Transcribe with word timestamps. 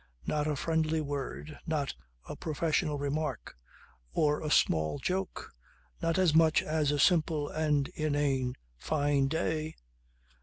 Not 0.25 0.47
a 0.47 0.55
friendly 0.55 0.99
word, 0.99 1.59
not 1.67 1.93
a 2.27 2.35
professional 2.35 2.97
remark, 2.97 3.55
or 4.11 4.41
a 4.41 4.49
small 4.49 4.97
joke, 4.97 5.53
not 6.01 6.17
as 6.17 6.33
much 6.33 6.63
as 6.63 6.89
a 6.89 6.97
simple 6.97 7.49
and 7.49 7.87
inane 7.89 8.55
"fine 8.79 9.27
day." 9.27 9.75